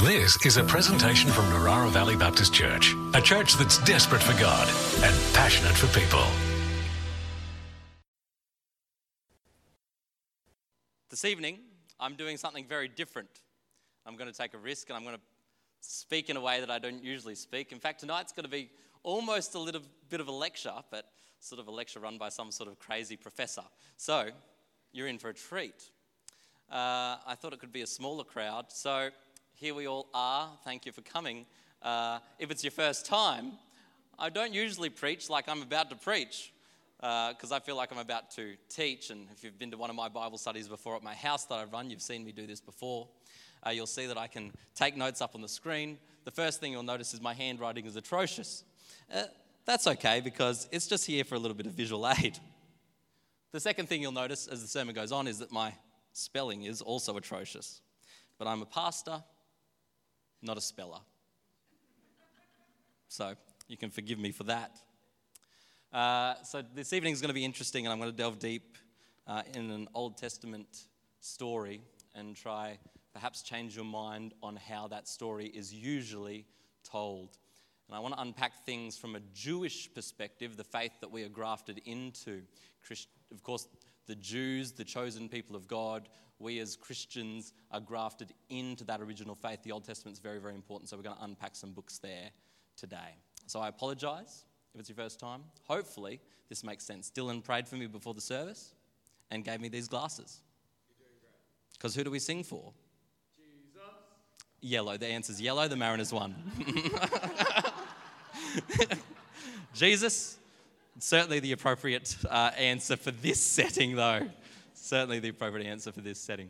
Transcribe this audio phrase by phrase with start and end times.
[0.00, 4.68] This is a presentation from Narara Valley Baptist Church, a church that's desperate for God
[5.02, 6.22] and passionate for people.
[11.08, 11.60] This evening,
[11.98, 13.30] I'm doing something very different.
[14.04, 15.22] I'm going to take a risk and I'm going to
[15.80, 17.72] speak in a way that I don't usually speak.
[17.72, 18.68] In fact, tonight's going to be
[19.02, 21.06] almost a little bit of a lecture, but
[21.40, 23.64] sort of a lecture run by some sort of crazy professor.
[23.96, 24.28] So,
[24.92, 25.88] you're in for a treat.
[26.70, 29.08] Uh, I thought it could be a smaller crowd, so
[29.56, 30.50] here we all are.
[30.64, 31.46] Thank you for coming.
[31.80, 33.52] Uh, if it's your first time,
[34.18, 36.52] I don't usually preach like I'm about to preach
[36.98, 39.08] because uh, I feel like I'm about to teach.
[39.08, 41.54] And if you've been to one of my Bible studies before at my house that
[41.54, 43.08] I run, you've seen me do this before.
[43.66, 45.96] Uh, you'll see that I can take notes up on the screen.
[46.26, 48.62] The first thing you'll notice is my handwriting is atrocious.
[49.12, 49.22] Uh,
[49.64, 52.38] that's okay because it's just here for a little bit of visual aid.
[53.52, 55.72] The second thing you'll notice as the sermon goes on is that my
[56.12, 57.80] spelling is also atrocious.
[58.38, 59.22] But I'm a pastor
[60.42, 61.00] not a speller.
[63.08, 63.34] So
[63.68, 64.78] you can forgive me for that.
[65.92, 68.76] Uh, so this evening is going to be interesting, and I'm going to delve deep
[69.26, 70.84] uh, in an Old Testament
[71.20, 71.82] story
[72.14, 72.78] and try
[73.12, 76.46] perhaps change your mind on how that story is usually
[76.84, 77.38] told.
[77.88, 81.28] And I want to unpack things from a Jewish perspective, the faith that we are
[81.28, 82.42] grafted into.
[83.32, 83.68] Of course,
[84.06, 89.34] the Jews, the chosen people of God, we as Christians are grafted into that original
[89.34, 89.62] faith.
[89.62, 92.30] The Old Testament is very, very important, so we're going to unpack some books there
[92.76, 93.16] today.
[93.46, 95.42] So I apologize if it's your first time.
[95.64, 97.10] Hopefully, this makes sense.
[97.14, 98.74] Dylan prayed for me before the service
[99.30, 100.40] and gave me these glasses.
[101.72, 102.72] Because who do we sing for?
[103.34, 103.82] Jesus.
[104.60, 104.96] Yellow.
[104.96, 105.68] The answer's yellow.
[105.68, 106.34] The Mariners won.
[109.74, 110.38] Jesus,
[110.98, 114.26] certainly the appropriate uh, answer for this setting, though
[114.86, 116.48] certainly the appropriate answer for this setting.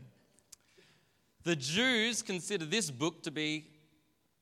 [1.45, 3.67] The Jews consider this book to be,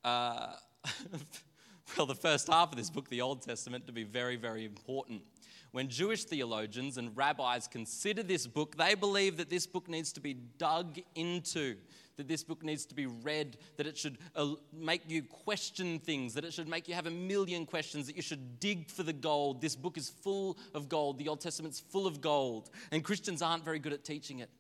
[0.02, 0.54] uh,
[1.96, 5.22] well, the first half of this book, the Old Testament, to be very, very important.
[5.70, 10.20] When Jewish theologians and rabbis consider this book, they believe that this book needs to
[10.20, 11.77] be dug into
[12.17, 16.35] that this book needs to be read, that it should uh, make you question things,
[16.35, 19.13] that it should make you have a million questions, that you should dig for the
[19.13, 19.61] gold.
[19.61, 21.19] This book is full of gold.
[21.19, 22.70] The Old Testament's full of gold.
[22.92, 24.51] And Christians aren't very good at teaching it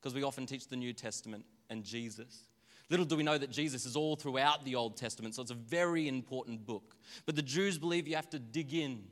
[0.00, 2.46] because we often teach the New Testament and Jesus.
[2.88, 5.54] Little do we know that Jesus is all throughout the Old Testament, so it's a
[5.54, 6.96] very important book.
[7.24, 9.04] But the Jews believe you have to dig in.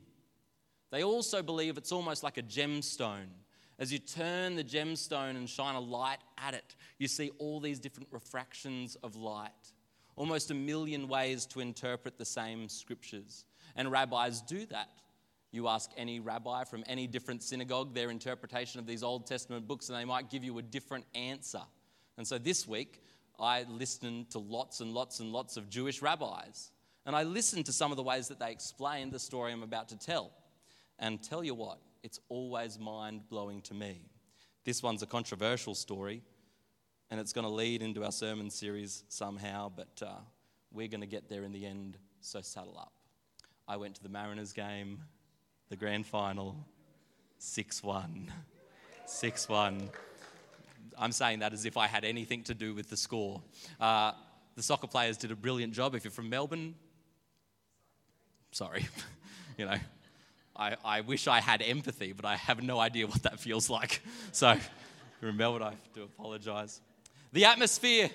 [0.91, 3.27] They also believe it's almost like a gemstone.
[3.77, 7.79] As you turn the gemstone and shine a light at it, you see all these
[7.79, 9.51] different refractions of light,
[10.15, 13.45] almost a million ways to interpret the same scriptures.
[13.75, 14.89] And rabbis do that.
[15.51, 19.89] You ask any rabbi from any different synagogue their interpretation of these Old Testament books,
[19.89, 21.61] and they might give you a different answer.
[22.17, 23.01] And so this week,
[23.39, 26.71] I listened to lots and lots and lots of Jewish rabbis.
[27.05, 29.89] And I listened to some of the ways that they explained the story I'm about
[29.89, 30.31] to tell.
[30.97, 33.99] And tell you what, it's always mind blowing to me.
[34.63, 36.21] This one's a controversial story,
[37.09, 40.19] and it's going to lead into our sermon series somehow, but uh,
[40.71, 42.93] we're going to get there in the end, so saddle up.
[43.67, 45.01] I went to the Mariners game,
[45.69, 46.55] the grand final,
[47.39, 48.31] 6 1.
[49.07, 49.89] 6 1.
[50.99, 53.41] I'm saying that as if I had anything to do with the score.
[53.79, 54.11] Uh,
[54.55, 55.95] the soccer players did a brilliant job.
[55.95, 56.75] If you're from Melbourne,
[58.51, 58.85] sorry,
[59.57, 59.77] you know,
[60.55, 64.01] I, I wish I had empathy, but I have no idea what that feels like.
[64.31, 64.57] So,
[65.21, 66.81] remember, I have to apologize.
[67.31, 68.09] The atmosphere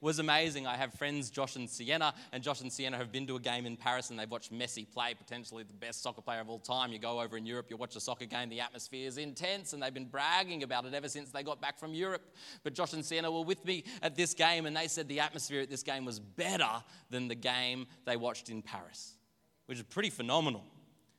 [0.00, 0.66] was amazing.
[0.66, 3.66] I have friends, Josh and Sienna, and Josh and Sienna have been to a game
[3.66, 6.92] in Paris and they've watched Messi play, potentially the best soccer player of all time.
[6.92, 9.82] You go over in Europe, you watch a soccer game, the atmosphere is intense, and
[9.82, 12.22] they've been bragging about it ever since they got back from Europe.
[12.62, 15.62] But Josh and Sienna were with me at this game, and they said the atmosphere
[15.62, 19.16] at this game was better than the game they watched in Paris,
[19.66, 20.64] which is pretty phenomenal.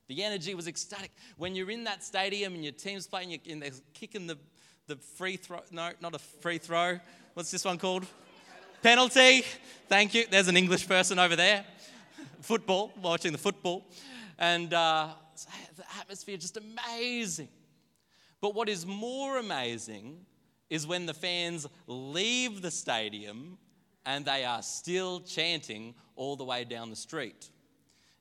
[0.09, 1.11] The energy was ecstatic.
[1.37, 4.39] When you're in that stadium and your team's playing, in, they're kicking the,
[4.87, 5.59] the free throw.
[5.71, 6.99] No, not a free throw.
[7.35, 8.07] What's this one called?
[8.81, 9.43] Penalty.
[9.87, 10.25] Thank you.
[10.27, 11.63] There's an English person over there.
[12.41, 13.85] Football, watching the football.
[14.39, 15.09] And uh,
[15.77, 17.49] the atmosphere just amazing.
[18.41, 20.25] But what is more amazing
[20.71, 23.59] is when the fans leave the stadium
[24.07, 27.51] and they are still chanting all the way down the street.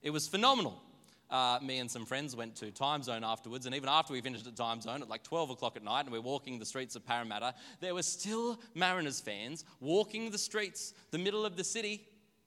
[0.03, 0.83] It was phenomenal
[1.31, 4.47] uh, me and some friends went to Time Zone afterwards, and even after we finished
[4.47, 6.97] at Time Zone at like 12 o'clock at night and we are walking the streets
[6.97, 12.07] of Parramatta, there were still Mariners fans walking the streets, the middle of the city,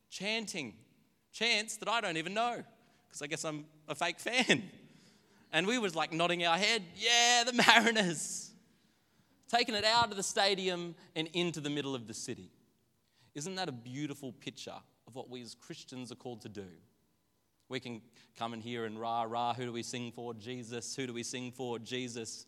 [0.10, 0.74] chanting
[1.32, 2.64] chants that I don't even know,
[3.08, 4.64] because I guess I'm a fake fan.
[5.54, 8.52] And we was like nodding our head, yeah, the Mariners.
[9.50, 12.52] Taking it out of the stadium and into the middle of the city.
[13.36, 14.76] Isn't that a beautiful picture
[15.08, 16.68] of what we as Christians are called to do?
[17.72, 18.02] We can
[18.38, 20.34] come in here and rah, rah, who do we sing for?
[20.34, 20.94] Jesus.
[20.94, 21.80] Who do we sing for?
[21.80, 22.46] Jesus.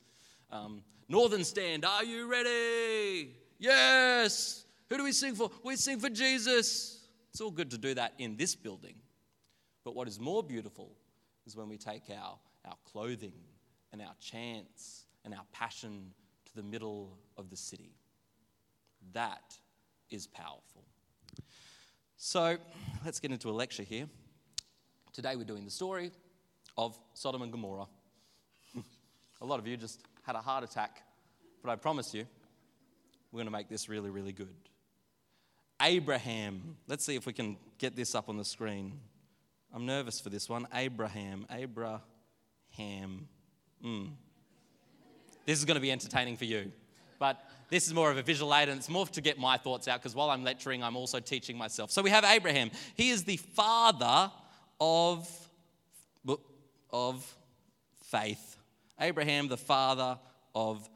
[0.51, 3.33] Um, Northern Stand, are you ready?
[3.57, 4.65] Yes.
[4.89, 5.49] Who do we sing for?
[5.63, 7.07] We sing for Jesus.
[7.31, 8.95] It's all good to do that in this building.
[9.85, 10.91] But what is more beautiful
[11.47, 13.33] is when we take our, our clothing
[13.93, 16.11] and our chants and our passion
[16.47, 17.95] to the middle of the city.
[19.13, 19.57] That
[20.09, 20.83] is powerful.
[22.17, 22.57] So
[23.05, 24.07] let's get into a lecture here.
[25.13, 26.09] Today we're doing the story
[26.75, 27.85] of Sodom and Gomorrah.
[29.41, 31.03] a lot of you just had a heart attack,
[31.61, 32.25] but I promise you,
[33.31, 34.55] we're going to make this really, really good.
[35.79, 36.77] Abraham.
[36.87, 38.99] Let's see if we can get this up on the screen.
[39.71, 40.67] I'm nervous for this one.
[40.73, 41.45] Abraham.
[41.51, 42.01] Abraham.
[43.85, 44.13] Mm.
[45.45, 46.71] This is going to be entertaining for you.
[47.19, 47.39] But
[47.69, 50.01] this is more of a visual aid, and it's more to get my thoughts out
[50.01, 51.91] because while I'm lecturing, I'm also teaching myself.
[51.91, 52.71] So we have Abraham.
[52.95, 54.31] He is the father
[54.83, 55.49] of,
[56.91, 57.35] of
[58.03, 58.57] faith.
[58.99, 60.19] Abraham, the father
[60.53, 60.89] of.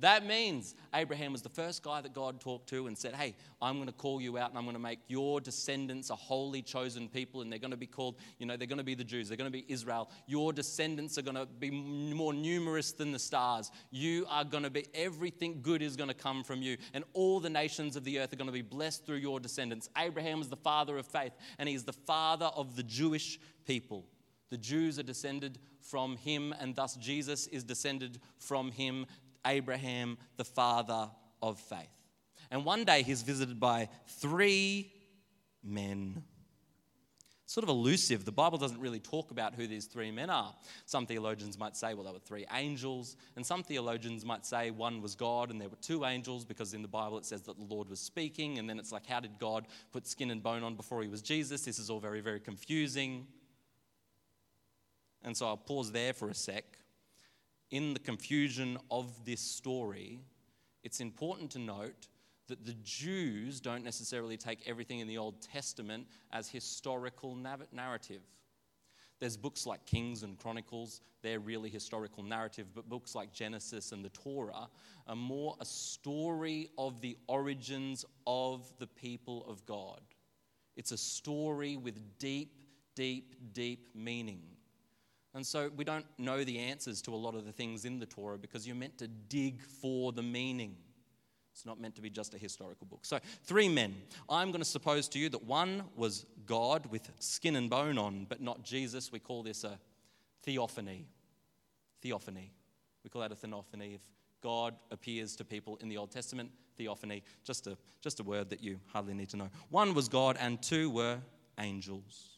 [0.00, 3.76] That means Abraham was the first guy that God talked to and said, Hey, I'm
[3.76, 7.08] going to call you out and I'm going to make your descendants a holy chosen
[7.08, 7.40] people.
[7.40, 9.28] And they're going to be called, you know, they're going to be the Jews.
[9.28, 10.10] They're going to be Israel.
[10.26, 13.70] Your descendants are going to be more numerous than the stars.
[13.90, 16.76] You are going to be, everything good is going to come from you.
[16.92, 19.88] And all the nations of the earth are going to be blessed through your descendants.
[19.96, 24.04] Abraham is the father of faith and he's the father of the Jewish people.
[24.50, 29.06] The Jews are descended from him, and thus Jesus is descended from him.
[29.46, 31.10] Abraham, the father
[31.42, 31.88] of faith.
[32.50, 34.92] And one day he's visited by three
[35.62, 36.22] men.
[37.48, 38.24] Sort of elusive.
[38.24, 40.52] The Bible doesn't really talk about who these three men are.
[40.84, 43.16] Some theologians might say, well, there were three angels.
[43.36, 46.82] And some theologians might say one was God and there were two angels because in
[46.82, 48.58] the Bible it says that the Lord was speaking.
[48.58, 51.22] And then it's like, how did God put skin and bone on before he was
[51.22, 51.62] Jesus?
[51.62, 53.28] This is all very, very confusing.
[55.22, 56.75] And so I'll pause there for a sec
[57.76, 60.18] in the confusion of this story,
[60.82, 62.08] it's important to note
[62.48, 67.36] that the Jews don't necessarily take everything in the Old Testament as historical
[67.72, 68.22] narrative.
[69.20, 74.02] There's books like Kings and Chronicles, they're really historical narrative, but books like Genesis and
[74.02, 74.68] the Torah
[75.06, 80.00] are more a story of the origins of the people of God.
[80.76, 82.62] It's a story with deep,
[82.94, 84.55] deep, deep meaning.
[85.36, 88.06] And so we don't know the answers to a lot of the things in the
[88.06, 90.76] Torah because you're meant to dig for the meaning.
[91.52, 93.00] It's not meant to be just a historical book.
[93.02, 93.96] So, three men.
[94.30, 98.24] I'm going to suppose to you that one was God with skin and bone on,
[98.26, 99.12] but not Jesus.
[99.12, 99.78] We call this a
[100.42, 101.06] theophany.
[102.00, 102.50] Theophany.
[103.04, 103.94] We call that a theophany.
[103.94, 104.02] If
[104.42, 107.22] God appears to people in the Old Testament, theophany.
[107.44, 109.50] Just a, just a word that you hardly need to know.
[109.68, 111.18] One was God, and two were
[111.58, 112.35] angels.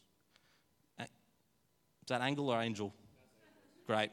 [2.09, 2.93] That angle or angel?
[3.87, 4.11] Great.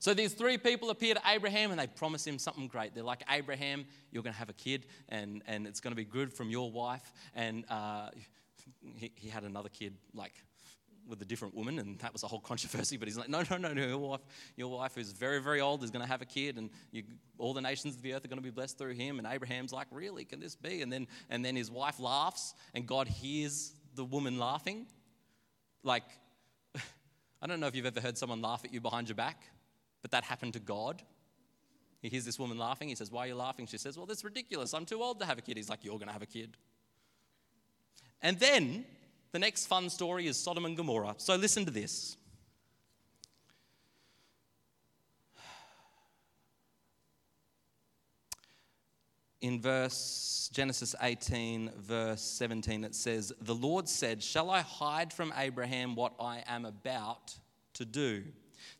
[0.00, 2.94] So these three people appear to Abraham and they promise him something great.
[2.94, 6.04] They're like, Abraham, you're going to have a kid and, and it's going to be
[6.04, 7.12] good from your wife.
[7.34, 8.10] And uh,
[8.94, 10.34] he, he had another kid, like
[11.08, 12.96] with a different woman, and that was a whole controversy.
[12.96, 14.20] But he's like, no, no, no, no, your wife,
[14.56, 17.02] your wife who's very, very old is going to have a kid, and you,
[17.38, 19.18] all the nations of the earth are going to be blessed through him.
[19.18, 20.82] And Abraham's like, really, can this be?
[20.82, 24.86] And then, and then his wife laughs, and God hears the woman laughing,
[25.82, 26.04] like,
[27.42, 29.42] I don't know if you've ever heard someone laugh at you behind your back,
[30.02, 31.02] but that happened to God.
[32.00, 32.88] He hears this woman laughing.
[32.88, 33.66] He says, Why are you laughing?
[33.66, 34.72] She says, Well, that's ridiculous.
[34.72, 35.56] I'm too old to have a kid.
[35.56, 36.56] He's like, You're going to have a kid.
[38.22, 38.84] And then
[39.32, 41.14] the next fun story is Sodom and Gomorrah.
[41.18, 42.16] So listen to this.
[49.40, 55.32] In verse Genesis 18 verse 17 it says the Lord said shall I hide from
[55.36, 57.36] Abraham what I am about
[57.74, 58.24] to do?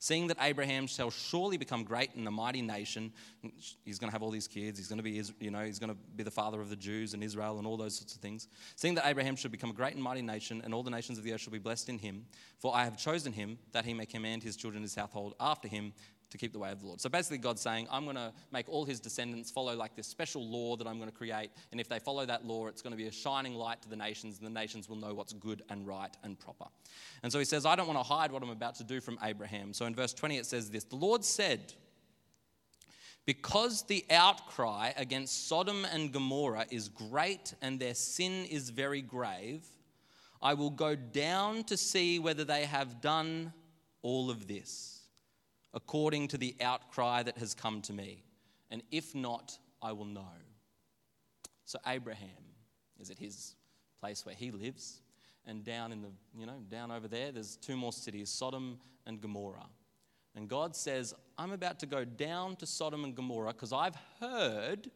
[0.01, 3.13] Seeing that Abraham shall surely become great and a mighty nation
[3.85, 5.91] he's going to have all these kids he's going to be you know he's going
[5.91, 8.49] to be the father of the Jews and Israel and all those sorts of things.
[8.75, 11.25] Seeing that Abraham should become a great and mighty nation and all the nations of
[11.25, 12.27] the earth shall be blessed in him
[12.59, 15.93] for I have chosen him that he may command his children his household after him
[16.31, 17.01] to keep the way of the Lord.
[17.01, 20.47] So basically, God's saying, I'm going to make all his descendants follow like this special
[20.47, 21.51] law that I'm going to create.
[21.73, 23.97] And if they follow that law, it's going to be a shining light to the
[23.97, 26.67] nations, and the nations will know what's good and right and proper.
[27.23, 29.19] And so he says, I don't want to hide what I'm about to do from
[29.23, 29.73] Abraham.
[29.73, 31.73] So in verse 20, it says this The Lord said,
[33.25, 39.67] because the outcry against Sodom and Gomorrah is great and their sin is very grave,
[40.41, 43.53] I will go down to see whether they have done
[44.03, 44.98] all of this
[45.75, 48.25] according to the outcry that has come to me.
[48.71, 50.33] And if not, I will know.
[51.65, 52.29] So Abraham
[52.99, 53.55] is at his
[54.01, 55.03] place where he lives.
[55.47, 59.21] And down in the, you know, down over there, there's two more cities, Sodom and
[59.21, 59.69] Gomorrah.
[60.35, 64.91] And God says, I'm about to go down to Sodom and Gomorrah because I've heard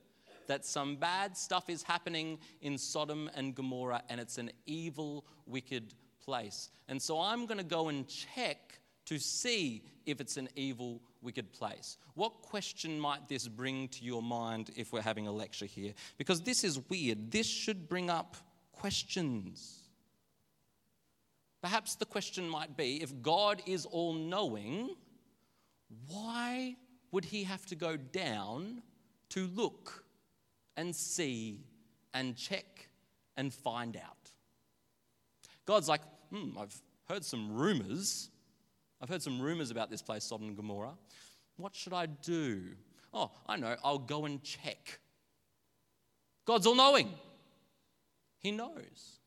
[0.46, 5.94] that some bad stuff is happening in Sodom and Gomorrah and it's an evil, wicked
[6.22, 6.70] place.
[6.88, 11.52] And so I'm going to go and check to see if it's an evil, wicked
[11.52, 11.98] place.
[12.14, 15.92] What question might this bring to your mind if we're having a lecture here?
[16.18, 17.30] Because this is weird.
[17.30, 18.36] This should bring up
[18.72, 19.78] questions.
[21.62, 24.96] Perhaps the question might be if God is all knowing,
[26.08, 26.76] why
[27.12, 28.82] would he have to go down
[29.30, 30.04] to look
[30.76, 31.60] and see
[32.14, 32.88] and check
[33.36, 34.30] and find out?
[35.64, 36.76] God's like, hmm, I've
[37.08, 38.30] heard some rumors.
[39.02, 40.94] I've heard some rumors about this place, Sodom and Gomorrah.
[41.56, 42.62] What should I do?
[43.12, 45.00] Oh, I know, I'll go and check.
[46.44, 47.12] God's all knowing,
[48.38, 49.18] He knows.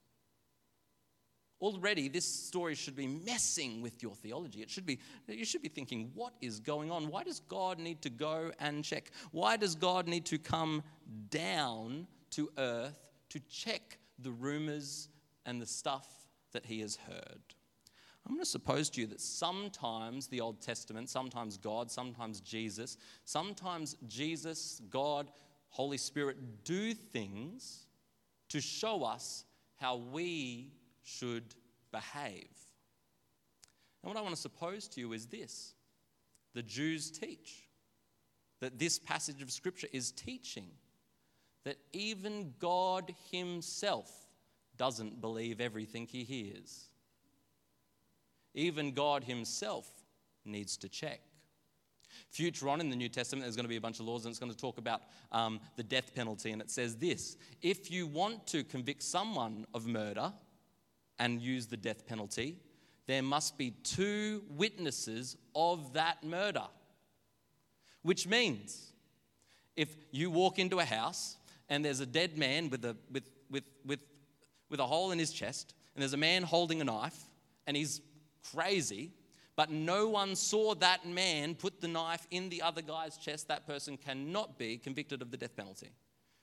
[1.62, 4.62] Already, this story should be messing with your theology.
[4.62, 7.08] It should be, you should be thinking, what is going on?
[7.08, 9.12] Why does God need to go and check?
[9.32, 10.84] Why does God need to come
[11.30, 15.08] down to earth to check the rumors
[15.46, 16.08] and the stuff
[16.52, 17.42] that he has heard?
[18.26, 22.98] I'm going to suppose to you that sometimes the Old Testament, sometimes God, sometimes Jesus,
[23.24, 25.30] sometimes Jesus, God,
[25.70, 27.86] Holy Spirit do things
[28.50, 30.72] to show us how we
[31.04, 31.54] should
[31.92, 32.50] behave.
[34.02, 35.74] And what I want to suppose to you is this
[36.54, 37.68] the Jews teach
[38.60, 40.70] that this passage of Scripture is teaching
[41.64, 44.10] that even God Himself
[44.78, 46.90] doesn't believe everything He hears.
[48.56, 49.88] Even God Himself
[50.46, 51.22] needs to check.
[52.30, 54.32] Future on in the New Testament, there's going to be a bunch of laws, and
[54.32, 56.52] it's going to talk about um, the death penalty.
[56.52, 60.34] And it says this If you want to convict someone of murder
[61.20, 62.58] and use the death penalty,
[63.08, 66.64] there must be two witnesses of that murder.
[68.02, 68.94] Which means
[69.76, 71.38] if you walk into a house
[71.70, 74.00] and there's a dead man with a, with, with, with,
[74.70, 77.20] with a hole in his chest, and there's a man holding a knife,
[77.68, 78.02] and he's
[78.54, 79.12] crazy,
[79.56, 83.66] but no one saw that man put the knife in the other guy's chest, that
[83.66, 85.92] person cannot be convicted of the death penalty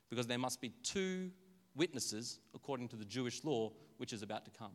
[0.09, 1.31] because there must be two
[1.75, 4.73] witnesses according to the Jewish law, which is about to come.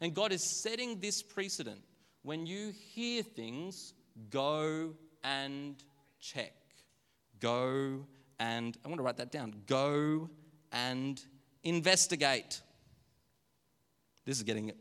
[0.00, 1.80] And God is setting this precedent.
[2.22, 3.94] When you hear things,
[4.30, 5.76] go and
[6.20, 6.54] check.
[7.40, 8.06] Go
[8.40, 9.54] and, I want to write that down.
[9.66, 10.28] Go
[10.72, 11.20] and
[11.62, 12.60] investigate.
[14.24, 14.72] This is getting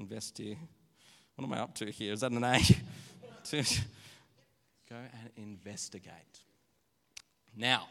[0.00, 0.56] invest here.
[1.36, 2.12] What am I up to here?
[2.12, 2.58] Is that an A?
[4.88, 6.40] Go and investigate.
[7.56, 7.86] Now,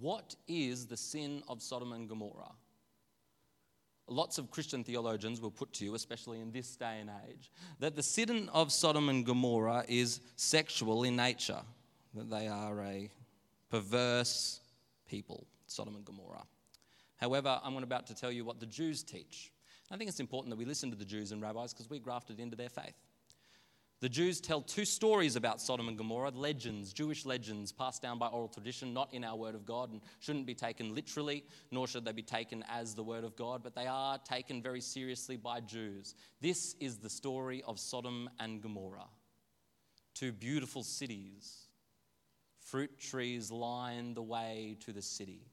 [0.00, 2.52] what is the sin of Sodom and Gomorrah?
[4.06, 7.96] Lots of Christian theologians will put to you, especially in this day and age, that
[7.96, 11.60] the sin of Sodom and Gomorrah is sexual in nature,
[12.14, 13.10] that they are a
[13.70, 14.60] perverse
[15.08, 16.44] people, Sodom and Gomorrah.
[17.16, 19.52] However, I'm about to tell you what the Jews teach.
[19.92, 22.40] I think it's important that we listen to the Jews and rabbis because we're grafted
[22.40, 22.94] into their faith.
[24.00, 28.26] The Jews tell two stories about Sodom and Gomorrah, legends, Jewish legends passed down by
[28.26, 32.06] oral tradition, not in our Word of God, and shouldn't be taken literally, nor should
[32.06, 35.60] they be taken as the Word of God, but they are taken very seriously by
[35.60, 36.14] Jews.
[36.40, 39.08] This is the story of Sodom and Gomorrah.
[40.14, 41.66] Two beautiful cities.
[42.58, 45.51] Fruit trees line the way to the city.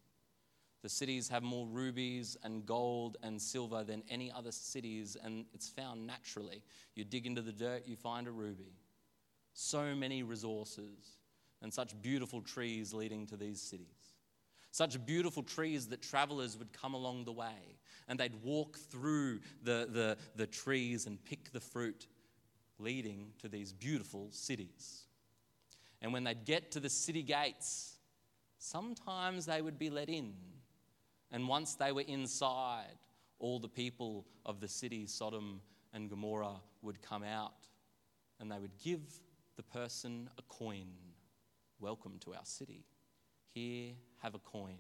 [0.82, 5.68] The cities have more rubies and gold and silver than any other cities, and it's
[5.68, 6.64] found naturally.
[6.96, 8.72] You dig into the dirt, you find a ruby.
[9.54, 11.20] So many resources
[11.62, 14.16] and such beautiful trees leading to these cities.
[14.72, 19.90] Such beautiful trees that travelers would come along the way and they'd walk through the,
[19.92, 22.08] the, the trees and pick the fruit
[22.78, 25.08] leading to these beautiful cities.
[26.02, 27.98] And when they'd get to the city gates,
[28.58, 30.34] sometimes they would be let in
[31.32, 32.98] and once they were inside,
[33.40, 35.62] all the people of the city, Sodom
[35.94, 37.68] and Gomorrah, would come out
[38.40, 39.02] and they would give
[39.56, 40.88] the person a coin.
[41.80, 42.86] Welcome to our city.
[43.54, 44.78] Here, have a coin.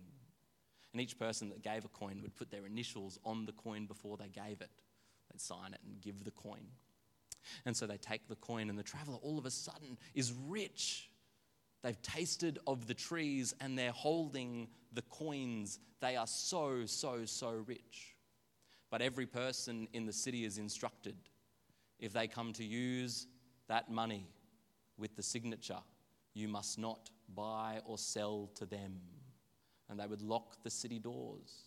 [0.91, 4.17] And each person that gave a coin would put their initials on the coin before
[4.17, 4.71] they gave it.
[5.31, 6.67] They'd sign it and give the coin.
[7.65, 11.08] And so they take the coin, and the traveler all of a sudden is rich
[11.81, 15.79] They've tasted of the trees and they're holding the coins.
[16.01, 18.15] They are so, so, so rich.
[18.89, 21.15] But every person in the city is instructed
[21.99, 23.27] if they come to use
[23.67, 24.27] that money
[24.97, 25.79] with the signature,
[26.33, 28.99] You must not buy or sell to them.
[29.89, 31.63] And they would lock the city doors.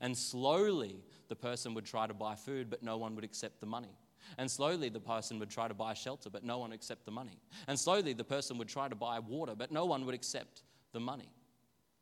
[0.00, 3.66] And slowly, the person would try to buy food, but no one would accept the
[3.66, 3.96] money.
[4.38, 7.38] And slowly, the person would try to buy shelter, but no one accept the money.
[7.66, 10.62] And slowly, the person would try to buy water, but no one would accept
[10.92, 11.30] the money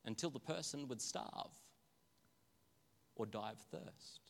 [0.05, 1.53] until the person would starve
[3.17, 4.21] or die of thirst.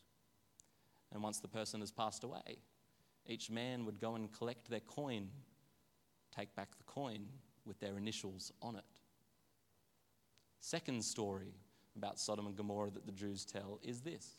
[1.13, 2.59] And once the person has passed away,
[3.27, 5.29] each man would go and collect their coin,
[6.37, 7.27] take back the coin
[7.65, 8.85] with their initials on it.
[10.61, 11.55] Second story
[11.97, 14.37] about Sodom and Gomorrah that the Jews tell is this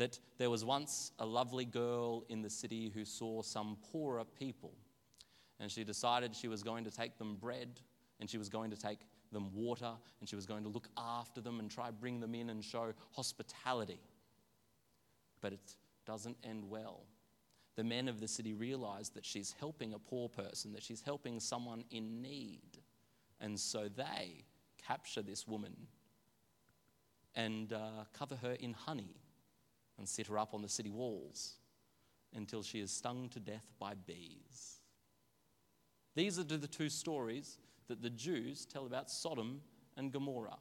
[0.00, 4.72] that there was once a lovely girl in the city who saw some poorer people,
[5.60, 7.68] and she decided she was going to take them bread
[8.18, 11.42] and she was going to take them water and she was going to look after
[11.42, 14.00] them and try bring them in and show hospitality.
[15.42, 15.76] But it
[16.06, 17.02] doesn't end well.
[17.76, 21.40] The men of the city realize that she's helping a poor person, that she's helping
[21.40, 22.78] someone in need.
[23.38, 24.46] And so they
[24.86, 25.76] capture this woman
[27.34, 29.19] and uh, cover her in honey
[30.00, 31.58] and set her up on the city walls
[32.34, 34.80] until she is stung to death by bees.
[36.16, 39.60] These are the two stories that the Jews tell about Sodom
[39.96, 40.58] and Gomorrah.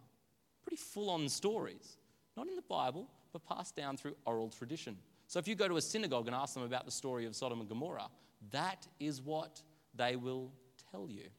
[0.61, 1.97] Pretty full on stories,
[2.37, 4.97] not in the Bible, but passed down through oral tradition.
[5.27, 7.61] So if you go to a synagogue and ask them about the story of Sodom
[7.61, 8.09] and Gomorrah,
[8.51, 9.61] that is what
[9.95, 10.51] they will
[10.91, 11.29] tell you.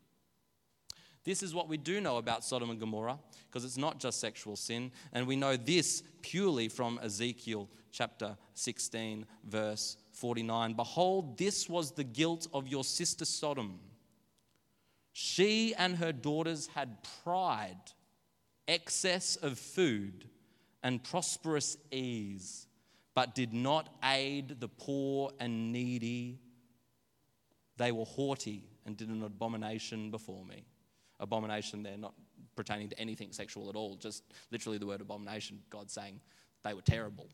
[1.24, 4.56] This is what we do know about Sodom and Gomorrah, because it's not just sexual
[4.56, 4.90] sin.
[5.12, 10.74] And we know this purely from Ezekiel chapter 16, verse 49.
[10.74, 13.78] Behold, this was the guilt of your sister Sodom.
[15.12, 17.76] She and her daughters had pride,
[18.66, 20.26] excess of food,
[20.82, 22.66] and prosperous ease,
[23.14, 26.38] but did not aid the poor and needy.
[27.76, 30.64] They were haughty and did an abomination before me
[31.20, 32.14] abomination there, not
[32.56, 36.20] pertaining to anything sexual at all, just literally the word abomination, God saying
[36.64, 37.28] they were terrible.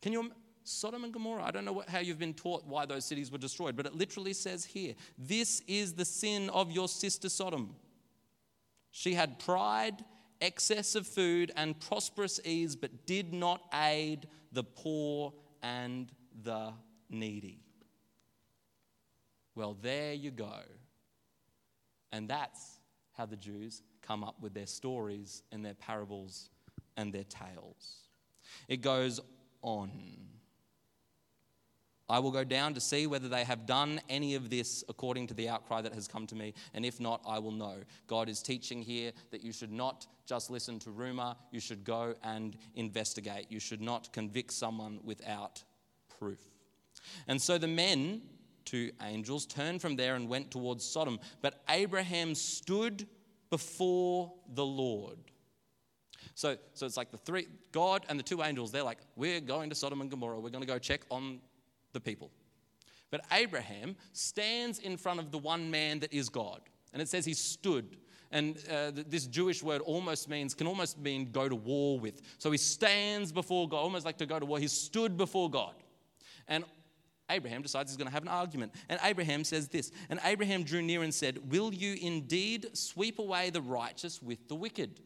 [0.00, 0.32] Can you,
[0.64, 3.38] Sodom and Gomorrah, I don't know what, how you've been taught why those cities were
[3.38, 7.74] destroyed, but it literally says here, this is the sin of your sister Sodom.
[8.90, 10.04] She had pride,
[10.40, 16.10] excess of food, and prosperous ease, but did not aid the poor and
[16.42, 16.72] the
[17.10, 17.60] needy.
[19.54, 20.60] Well, there you go.
[22.14, 22.78] And that's
[23.14, 26.48] how the Jews come up with their stories and their parables
[26.96, 28.04] and their tales.
[28.68, 29.18] It goes
[29.62, 29.90] on.
[32.08, 35.34] I will go down to see whether they have done any of this according to
[35.34, 37.78] the outcry that has come to me, and if not, I will know.
[38.06, 42.14] God is teaching here that you should not just listen to rumor, you should go
[42.22, 43.46] and investigate.
[43.48, 45.64] You should not convict someone without
[46.16, 46.38] proof.
[47.26, 48.22] And so the men
[48.64, 51.18] two angels turned from there and went towards Sodom.
[51.42, 53.06] But Abraham stood
[53.50, 55.18] before the Lord.
[56.34, 59.70] So, so it's like the three, God and the two angels, they're like, we're going
[59.70, 60.40] to Sodom and Gomorrah.
[60.40, 61.40] We're going to go check on
[61.92, 62.30] the people.
[63.10, 66.60] But Abraham stands in front of the one man that is God.
[66.92, 67.96] And it says he stood.
[68.32, 72.20] And uh, this Jewish word almost means, can almost mean go to war with.
[72.38, 74.58] So he stands before God, almost like to go to war.
[74.58, 75.74] He stood before God.
[76.48, 76.64] And
[77.34, 78.72] Abraham decides he's going to have an argument.
[78.88, 83.50] And Abraham says this And Abraham drew near and said, Will you indeed sweep away
[83.50, 85.00] the righteous with the wicked?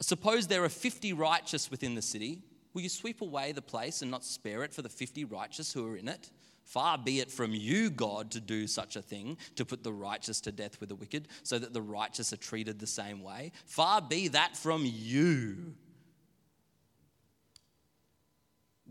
[0.00, 2.42] Suppose there are 50 righteous within the city.
[2.74, 5.86] Will you sweep away the place and not spare it for the 50 righteous who
[5.86, 6.30] are in it?
[6.64, 10.40] Far be it from you, God, to do such a thing, to put the righteous
[10.42, 13.52] to death with the wicked, so that the righteous are treated the same way.
[13.66, 15.74] Far be that from you.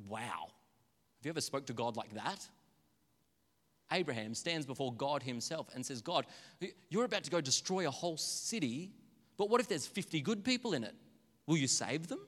[0.08, 0.50] Wow.
[1.22, 2.48] Have you ever spoke to God like that?
[3.92, 6.26] Abraham stands before God himself and says, God,
[6.90, 8.90] you're about to go destroy a whole city,
[9.38, 10.96] but what if there's 50 good people in it?
[11.46, 12.20] Will you save them?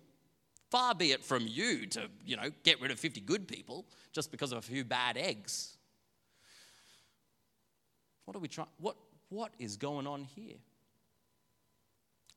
[0.69, 4.29] Far be it from you to, you know, get rid of 50 good people just
[4.29, 5.75] because of a few bad eggs.
[8.25, 8.67] What are we trying?
[8.79, 8.95] What,
[9.29, 10.58] what is going on here?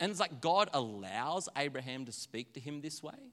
[0.00, 3.32] And it's like God allows Abraham to speak to him this way.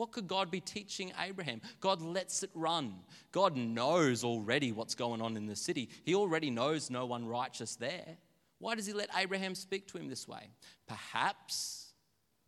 [0.00, 1.60] What could God be teaching Abraham?
[1.78, 2.94] God lets it run.
[3.32, 5.90] God knows already what's going on in the city.
[6.04, 8.16] He already knows no one righteous there.
[8.60, 10.48] Why does he let Abraham speak to him this way?
[10.88, 11.92] Perhaps,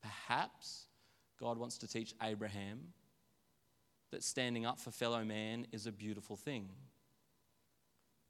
[0.01, 0.87] perhaps
[1.39, 2.95] God wants to teach Abraham
[4.13, 6.71] that standing up for fellow man is a beautiful thing.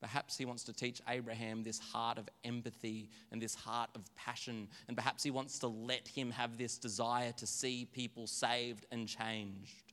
[0.02, 4.66] Perhaps he wants to teach Abraham this heart of empathy and this heart of passion.
[4.88, 9.06] And perhaps he wants to let him have this desire to see people saved and
[9.06, 9.92] changed.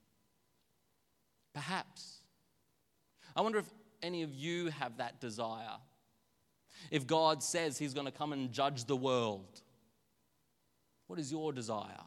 [1.53, 2.21] Perhaps.
[3.35, 3.69] I wonder if
[4.01, 5.77] any of you have that desire?
[6.91, 9.61] If God says He's going to come and judge the world,
[11.07, 12.01] what is your desire?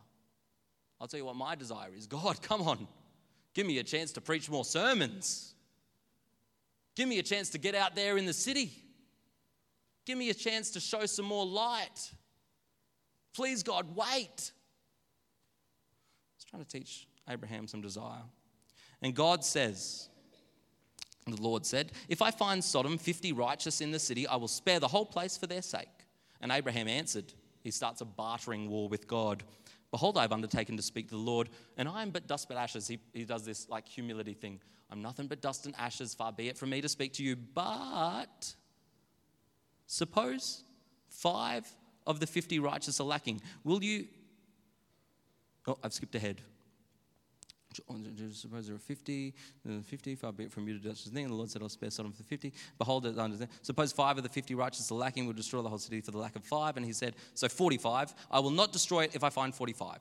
[1.01, 2.89] I'll tell you what my desire is God, come on,
[3.55, 5.52] give me a chance to preach more sermons.
[6.95, 8.73] Give me a chance to get out there in the city.
[10.05, 12.13] Give me a chance to show some more light.
[13.35, 14.53] Please, God, wait.
[16.37, 18.23] Was trying to teach Abraham some desire.
[19.01, 20.09] And God says,
[21.27, 24.81] the Lord said, If I find Sodom 50 righteous in the city, I will spare
[24.81, 25.89] the whole place for their sake.
[26.41, 29.45] And Abraham answered, He starts a bartering war with God.
[29.93, 32.57] Behold, I have undertaken to speak to the Lord, and I am but dust but
[32.57, 32.89] ashes.
[32.89, 34.59] He, he does this like humility thing.
[34.91, 37.37] I'm nothing but dust and ashes, far be it from me to speak to you.
[37.37, 38.55] But
[39.87, 40.65] suppose
[41.09, 41.67] five
[42.07, 43.43] of the 50 righteous are lacking.
[43.65, 44.07] Will you?
[45.67, 46.41] Oh, I've skipped ahead.
[48.33, 49.35] Suppose there are 50,
[49.85, 51.25] 50, far be it from you to do such a thing.
[51.25, 52.53] And the Lord said, I'll spare Sodom for 50.
[52.79, 53.17] Behold, it
[53.63, 56.19] suppose five of the 50 righteous are lacking, will destroy the whole city for the
[56.19, 56.77] lack of five.
[56.77, 59.99] And he said, So 45, I will not destroy it if I find 45.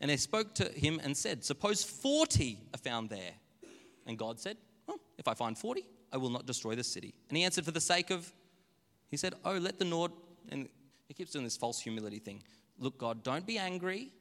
[0.00, 3.32] And they spoke to him and said, Suppose 40 are found there.
[4.06, 7.14] And God said, Well, if I find 40, I will not destroy the city.
[7.28, 8.32] And he answered, For the sake of,
[9.08, 10.12] he said, Oh, let the Lord,
[10.50, 10.68] and
[11.08, 12.42] he keeps doing this false humility thing.
[12.78, 14.12] Look, God, don't be angry,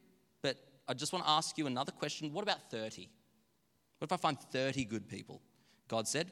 [0.41, 2.32] but I just want to ask you another question.
[2.32, 3.10] What about 30?
[3.98, 5.41] What if I find 30 good people?
[5.88, 6.32] God said,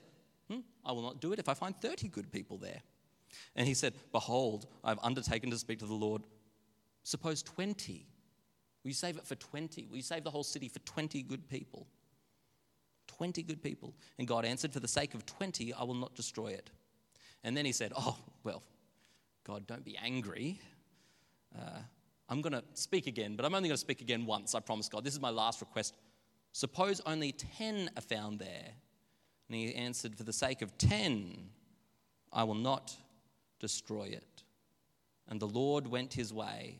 [0.49, 2.81] hmm, I will not do it if I find 30 good people there.
[3.55, 6.23] And he said, Behold, I have undertaken to speak to the Lord.
[7.03, 8.05] Suppose 20.
[8.83, 9.87] Will you save it for 20?
[9.87, 11.87] Will you save the whole city for 20 good people?
[13.07, 13.93] 20 good people.
[14.17, 16.69] And God answered, For the sake of 20, I will not destroy it.
[17.43, 18.63] And then he said, Oh, well,
[19.45, 20.59] God, don't be angry.
[21.57, 21.79] Uh,
[22.29, 24.89] I'm going to speak again, but I'm only going to speak again once, I promise
[24.89, 25.03] God.
[25.03, 25.95] This is my last request.
[26.53, 28.71] Suppose only 10 are found there.
[29.49, 31.49] And he answered, For the sake of 10,
[32.31, 32.95] I will not
[33.59, 34.43] destroy it.
[35.27, 36.79] And the Lord went his way.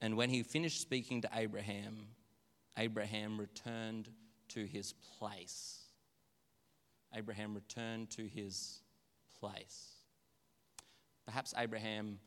[0.00, 2.06] And when he finished speaking to Abraham,
[2.76, 4.08] Abraham returned
[4.48, 5.80] to his place.
[7.14, 8.82] Abraham returned to his
[9.40, 9.94] place.
[11.26, 12.18] Perhaps Abraham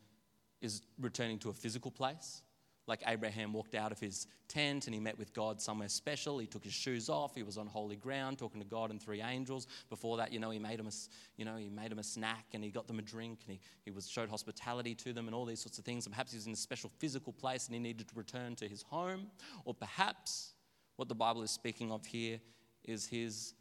[0.61, 2.41] is returning to a physical place.
[2.87, 6.39] Like Abraham walked out of his tent and he met with God somewhere special.
[6.39, 7.35] He took his shoes off.
[7.35, 9.67] He was on holy ground talking to God and three angels.
[9.89, 10.91] Before that, you know, he made him a,
[11.37, 13.61] you know, he made him a snack and he got them a drink and he,
[13.85, 16.05] he was, showed hospitality to them and all these sorts of things.
[16.05, 18.67] And perhaps he was in a special physical place and he needed to return to
[18.67, 19.27] his home.
[19.63, 20.53] Or perhaps
[20.95, 22.39] what the Bible is speaking of here
[22.83, 23.53] is his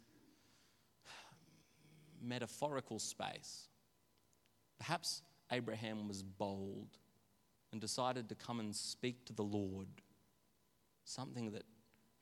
[2.21, 3.67] metaphorical space.
[4.77, 6.87] Perhaps Abraham was bold
[7.71, 9.87] and decided to come and speak to the Lord.
[11.05, 11.63] Something that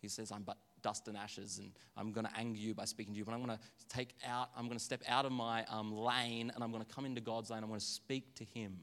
[0.01, 3.13] he says, I'm but dust and ashes, and I'm going to anger you by speaking
[3.13, 5.65] to you, but I'm going to take out, I'm going to step out of my
[5.69, 7.63] um, lane, and I'm going to come into God's lane.
[7.63, 8.77] I'm going to speak to him.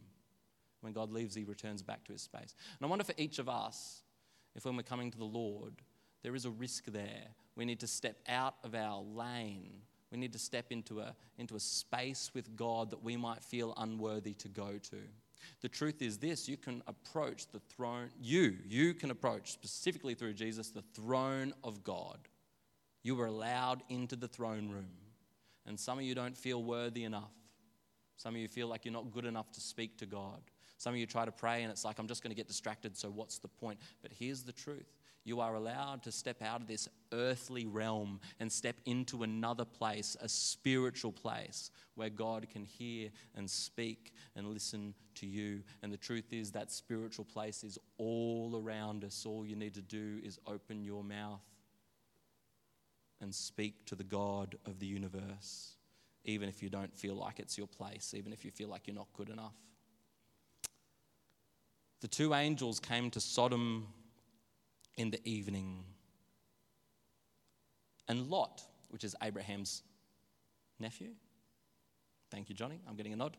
[0.82, 2.54] When God leaves, he returns back to his space.
[2.78, 4.02] And I wonder for each of us,
[4.54, 5.74] if when we're coming to the Lord,
[6.22, 7.28] there is a risk there.
[7.56, 9.80] We need to step out of our lane
[10.10, 13.74] we need to step into a, into a space with God that we might feel
[13.76, 14.98] unworthy to go to.
[15.60, 20.34] The truth is this you can approach the throne, you, you can approach specifically through
[20.34, 22.18] Jesus the throne of God.
[23.02, 24.90] You were allowed into the throne room.
[25.66, 27.32] And some of you don't feel worthy enough.
[28.16, 30.40] Some of you feel like you're not good enough to speak to God.
[30.78, 32.96] Some of you try to pray and it's like, I'm just going to get distracted,
[32.96, 33.78] so what's the point?
[34.02, 34.92] But here's the truth
[35.26, 40.16] you are allowed to step out of this earthly realm and step into another place,
[40.20, 45.64] a spiritual place where God can hear and speak and listen to you.
[45.82, 49.26] And the truth is, that spiritual place is all around us.
[49.26, 51.42] All you need to do is open your mouth
[53.20, 55.72] and speak to the God of the universe,
[56.24, 58.94] even if you don't feel like it's your place, even if you feel like you're
[58.94, 59.56] not good enough.
[62.00, 63.88] The two angels came to Sodom
[64.96, 65.84] in the evening.
[68.08, 69.82] And Lot, which is Abraham's
[70.78, 71.10] nephew,
[72.30, 73.36] thank you, Johnny, I'm getting a nod.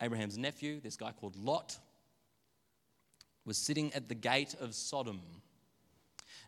[0.00, 1.78] Abraham's nephew, this guy called Lot,
[3.44, 5.20] was sitting at the gate of Sodom.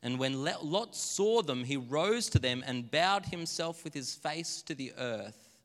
[0.03, 4.63] And when Lot saw them, he rose to them and bowed himself with his face
[4.63, 5.59] to the earth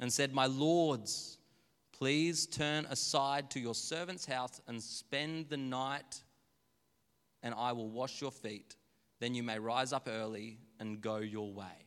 [0.00, 1.38] and said, My lords,
[1.92, 6.22] please turn aside to your servant's house and spend the night
[7.42, 8.76] and I will wash your feet.
[9.20, 11.86] Then you may rise up early and go your way.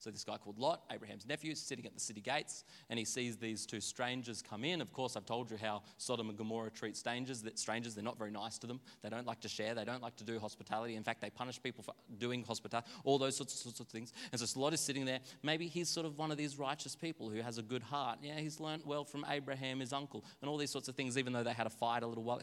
[0.00, 3.04] So, this guy called Lot, Abraham's nephew, is sitting at the city gates and he
[3.04, 4.80] sees these two strangers come in.
[4.80, 7.42] Of course, I've told you how Sodom and Gomorrah treat strangers.
[7.42, 8.80] That strangers, they're not very nice to them.
[9.02, 9.74] They don't like to share.
[9.74, 10.94] They don't like to do hospitality.
[10.94, 14.12] In fact, they punish people for doing hospitality, all those sorts, sorts of things.
[14.30, 15.18] And so, Lot is sitting there.
[15.42, 18.20] Maybe he's sort of one of these righteous people who has a good heart.
[18.22, 21.32] Yeah, he's learnt well from Abraham, his uncle, and all these sorts of things, even
[21.32, 22.40] though they had a fight a little while.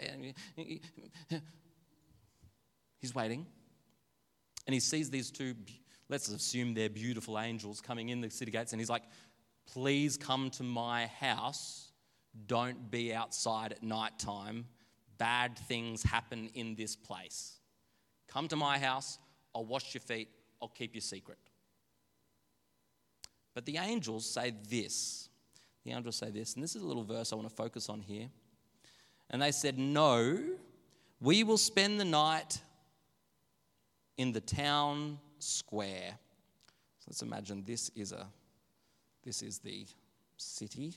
[3.06, 3.46] He's waiting.
[4.65, 5.54] And he sees these two
[6.10, 9.04] let's assume they're beautiful angels coming in the city gates, and he's like,
[9.72, 11.91] Please come to my house.
[12.48, 14.65] Don't be outside at night time.
[15.20, 17.60] Bad things happen in this place.
[18.28, 19.20] Come to my house.
[19.54, 20.30] I'll wash your feet.
[20.60, 21.38] I'll keep your secret.
[23.54, 25.30] But the angels say this.
[25.84, 28.02] The angels say this, and this is a little verse I want to focus on
[28.02, 28.30] here.
[29.30, 30.39] And they said, No,
[31.20, 32.60] we will spend the night
[34.17, 36.17] in the town square.
[36.99, 38.28] So let's imagine this is a
[39.23, 39.86] this is the
[40.38, 40.93] city.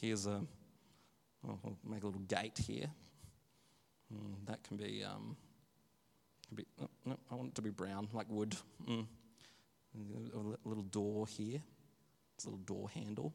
[0.00, 0.40] Here's a
[1.46, 2.90] oh, will make a little gate here.
[4.12, 5.36] Mm, that can be um,
[6.48, 8.56] can be oh, no, I want it to be brown like wood.
[8.88, 9.06] Mm.
[9.94, 11.60] A little door here.
[12.34, 13.34] It's a little door handle.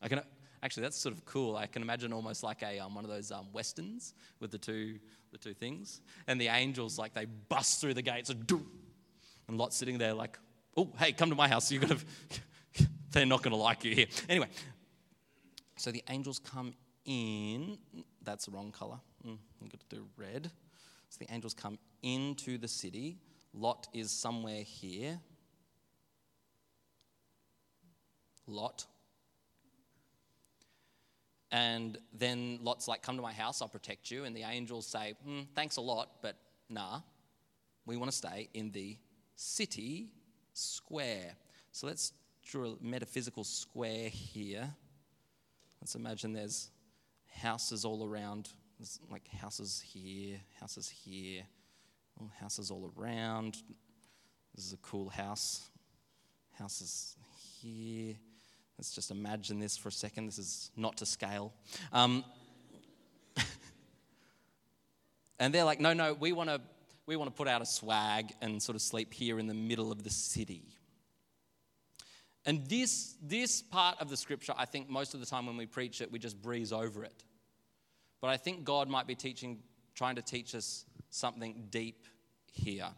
[0.00, 0.20] I can
[0.66, 1.54] Actually, that's sort of cool.
[1.54, 4.98] I can imagine almost like a um, one of those um, westerns with the two
[5.30, 8.52] the two things, and the angels like they bust through the gates and
[9.46, 10.36] and Lot's sitting there like,
[10.76, 11.70] oh hey, come to my house.
[11.70, 12.00] You're gonna,
[13.12, 14.06] they're not gonna like you here.
[14.28, 14.48] Anyway,
[15.76, 16.74] so the angels come
[17.04, 17.78] in.
[18.24, 18.98] That's the wrong color.
[19.24, 20.50] Mm, I'm to do red.
[21.10, 23.18] So the angels come into the city.
[23.54, 25.20] Lot is somewhere here.
[28.48, 28.86] Lot
[31.52, 34.24] and then Lot's like, Come to my house, I'll protect you.
[34.24, 36.36] And the angels say, hmm, Thanks a lot, but
[36.68, 37.00] nah,
[37.84, 38.96] we want to stay in the
[39.36, 40.08] city
[40.52, 41.36] square.
[41.72, 42.12] So let's
[42.44, 44.74] draw a metaphysical square here.
[45.80, 46.70] Let's imagine there's
[47.40, 48.48] houses all around.
[48.78, 51.42] There's like houses here, houses here,
[52.40, 53.58] houses all around.
[54.54, 55.70] This is a cool house.
[56.58, 57.16] Houses
[57.60, 58.16] here,
[58.78, 60.26] Let's just imagine this for a second.
[60.26, 61.52] This is not to scale.
[61.92, 62.24] Um,
[65.38, 66.60] and they're like, no, no, we want to
[67.06, 69.92] we want to put out a swag and sort of sleep here in the middle
[69.92, 70.76] of the city.
[72.44, 75.66] And this, this part of the scripture, I think most of the time when we
[75.66, 77.24] preach it, we just breeze over it.
[78.20, 79.60] But I think God might be teaching,
[79.94, 82.06] trying to teach us something deep
[82.52, 82.88] here.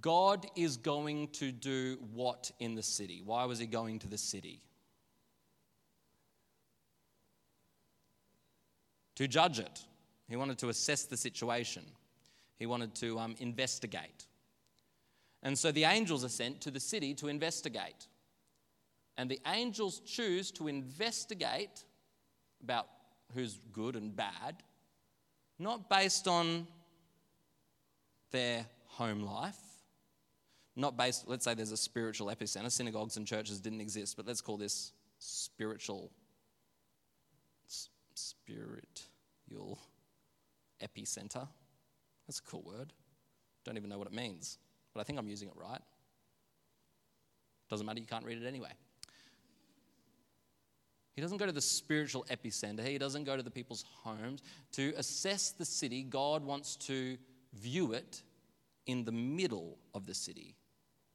[0.00, 3.22] God is going to do what in the city?
[3.24, 4.60] Why was he going to the city?
[9.16, 9.80] To judge it.
[10.28, 11.84] He wanted to assess the situation,
[12.56, 14.26] he wanted to um, investigate.
[15.42, 18.06] And so the angels are sent to the city to investigate.
[19.16, 21.84] And the angels choose to investigate
[22.62, 22.86] about
[23.34, 24.62] who's good and bad,
[25.58, 26.66] not based on
[28.30, 29.69] their home life,
[30.80, 32.70] not based, let's say there's a spiritual epicenter.
[32.70, 36.10] Synagogues and churches didn't exist, but let's call this spiritual,
[38.14, 39.78] spiritual
[40.82, 41.46] epicenter.
[42.26, 42.92] That's a cool word.
[43.64, 44.58] Don't even know what it means,
[44.94, 45.80] but I think I'm using it right.
[47.68, 48.72] Doesn't matter, you can't read it anyway.
[51.14, 52.86] He doesn't go to the spiritual epicenter.
[52.86, 54.42] He doesn't go to the people's homes.
[54.72, 57.18] To assess the city, God wants to
[57.52, 58.22] view it
[58.86, 60.54] in the middle of the city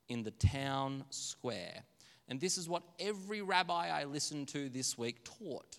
[0.10, 1.84] in the town square.
[2.28, 5.78] And this is what every rabbi I listened to this week taught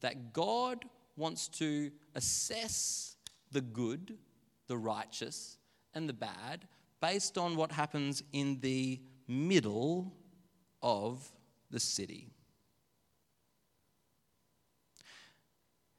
[0.00, 0.84] that God
[1.16, 3.16] wants to assess
[3.52, 4.18] the good,
[4.66, 5.58] the righteous,
[5.94, 6.66] and the bad
[7.00, 10.12] based on what happens in the middle
[10.82, 11.30] of
[11.70, 12.28] the city.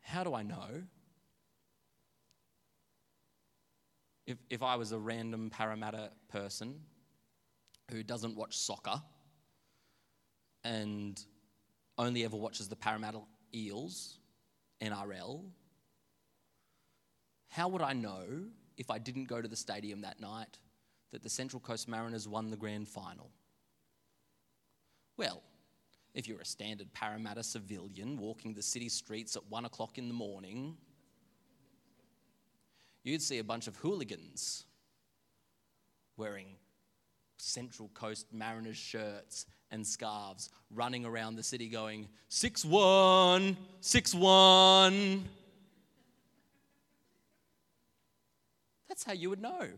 [0.01, 0.83] How do I know?
[4.25, 6.79] If, if I was a random Parramatta person
[7.91, 9.01] who doesn't watch soccer
[10.63, 11.23] and
[11.97, 13.19] only ever watches the Parramatta
[13.53, 14.19] Eels,
[14.81, 15.43] NRL,
[17.49, 18.23] how would I know
[18.77, 20.59] if I didn't go to the stadium that night
[21.11, 23.29] that the Central Coast Mariners won the grand final?
[25.15, 25.41] Well,
[26.13, 30.13] if you're a standard Parramatta civilian walking the city streets at one o'clock in the
[30.13, 30.75] morning,
[33.03, 34.65] you'd see a bunch of hooligans
[36.17, 36.57] wearing
[37.37, 45.25] Central Coast Mariners shirts and scarves running around the city going, 6 1, 6 1.
[48.87, 49.59] That's how you would know.
[49.59, 49.73] And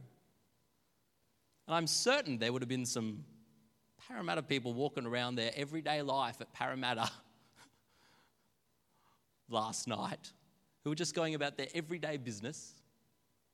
[1.76, 3.24] I'm certain there would have been some
[4.08, 7.10] Parramatta people walking around their everyday life at Parramatta
[9.50, 10.32] last night
[10.84, 12.74] who were just going about their everyday business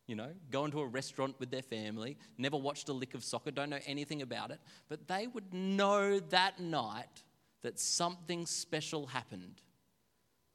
[0.08, 3.52] you know, going to a restaurant with their family, never watched a lick of soccer,
[3.52, 7.24] don't know anything about it, but they would know that night
[7.62, 9.62] that something special happened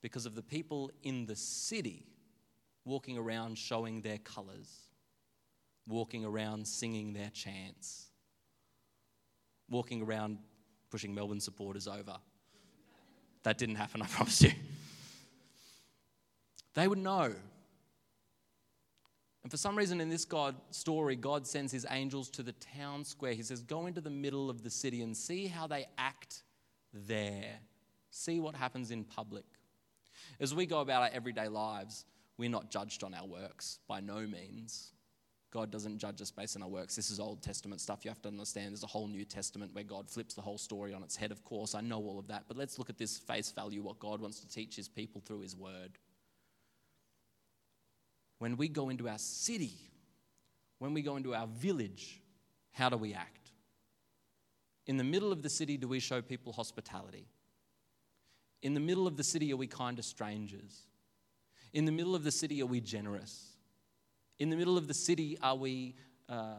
[0.03, 2.07] because of the people in the city
[2.85, 4.89] walking around showing their colours,
[5.87, 8.07] walking around singing their chants,
[9.71, 10.39] walking around
[10.91, 12.17] pushing Melbourne supporters over.
[13.43, 14.53] That didn't happen, I promise you.
[16.75, 17.35] They would know.
[19.43, 23.05] And for some reason, in this God story, God sends his angels to the town
[23.05, 23.35] square.
[23.35, 26.43] He says, Go into the middle of the city and see how they act
[26.93, 27.61] there.
[28.11, 29.45] See what happens in public.
[30.41, 32.05] As we go about our everyday lives,
[32.37, 34.93] we're not judged on our works by no means.
[35.51, 36.95] God doesn't judge us based on our works.
[36.95, 38.05] This is Old Testament stuff.
[38.05, 40.93] You have to understand there's a whole New Testament where God flips the whole story
[40.93, 41.75] on its head, of course.
[41.75, 42.45] I know all of that.
[42.49, 45.41] But let's look at this face value, what God wants to teach his people through
[45.41, 45.99] his word.
[48.39, 49.75] When we go into our city,
[50.79, 52.21] when we go into our village,
[52.73, 53.53] how do we act?
[54.87, 57.27] In the middle of the city, do we show people hospitality?
[58.63, 60.87] In the middle of the city, are we kind to strangers?
[61.73, 63.53] In the middle of the city, are we generous?
[64.39, 65.95] In the middle of the city, are we
[66.29, 66.55] uh,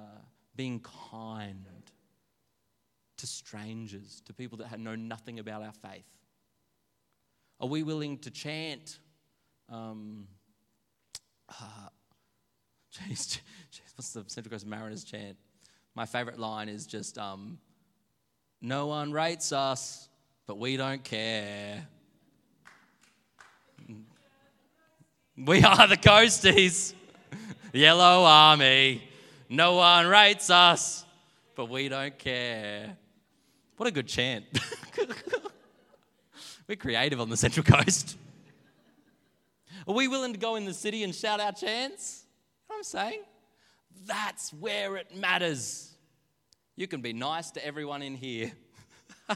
[0.56, 1.66] being kind
[3.18, 6.06] to strangers, to people that know nothing about our faith?
[7.60, 9.00] Are we willing to chant?
[9.68, 10.28] Um,
[11.50, 11.90] uh,
[13.08, 13.40] geez,
[13.72, 15.38] geez, what's the Central Coast Mariners chant?
[15.96, 17.60] My favorite line is just, um,
[18.62, 20.10] No one rates us,
[20.48, 21.88] but we don't care.
[25.46, 26.94] We are the Coasties,
[27.74, 29.02] Yellow Army.
[29.48, 31.06] No one rates us,
[31.56, 32.98] but we don't care.
[33.78, 34.44] What a good chant.
[36.70, 38.18] We're creative on the Central Coast.
[39.90, 42.24] Are we willing to go in the city and shout our chants?
[42.24, 43.22] You know what I'm saying?
[44.06, 45.96] That's where it matters.
[46.76, 48.52] You can be nice to everyone in here.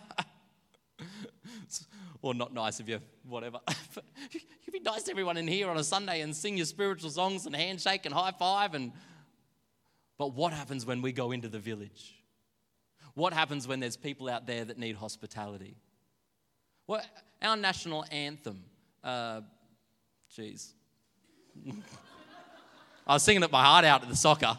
[2.22, 3.62] or not nice if you're whatever.
[4.32, 7.10] you can be nice to everyone in here on a Sunday and sing your spiritual
[7.10, 8.92] songs and handshake and high five and
[10.20, 12.14] but what happens when we go into the village?
[13.16, 15.78] What happens when there's people out there that need hospitality?
[16.86, 17.04] What
[17.42, 18.66] our national anthem,
[19.04, 19.42] uh,
[20.38, 20.72] jeez.
[23.06, 24.58] I was singing it my heart out at the soccer.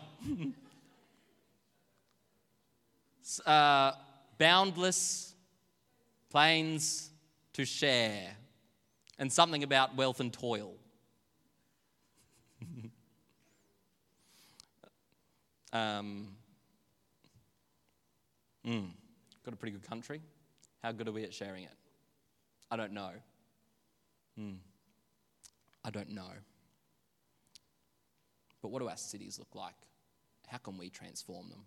[3.47, 3.93] uh,
[4.39, 5.35] boundless
[6.31, 7.11] plains
[7.55, 8.37] to share,
[9.19, 10.75] and something about wealth and toil.
[15.73, 16.29] um,
[18.67, 18.89] mm,
[19.45, 20.21] got a pretty good country.
[20.83, 21.73] How good are we at sharing it?
[22.71, 23.11] I don't know.
[24.39, 24.57] Mm,
[25.85, 26.31] I don't know.
[28.63, 29.75] But what do our cities look like?
[30.47, 31.65] How can we transform them?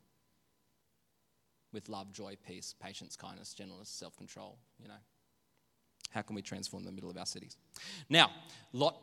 [1.72, 4.96] With love, joy, peace, patience, kindness, gentleness, self control, you know.
[6.12, 7.58] How can we transform the middle of our cities?
[8.10, 8.32] Now,
[8.74, 8.98] Lot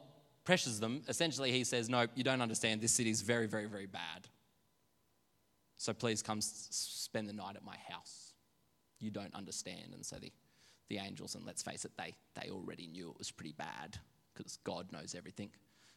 [0.45, 1.03] pressures them.
[1.07, 2.81] Essentially, he says, No, you don't understand.
[2.81, 4.29] This city is very, very, very bad.
[5.77, 8.33] So please come spend the night at my house.
[8.99, 9.93] You don't understand.
[9.93, 10.33] And so the,
[10.89, 13.99] the angels, and let's face it, they, they already knew it was pretty bad
[14.35, 15.51] because God knows everything,